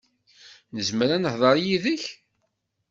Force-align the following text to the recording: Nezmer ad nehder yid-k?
Nezmer 0.75 1.09
ad 1.15 1.21
nehder 1.23 1.57
yid-k? 1.65 2.03